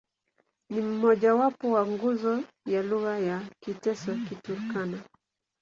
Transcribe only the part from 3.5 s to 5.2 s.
Kiteso-Kiturkana.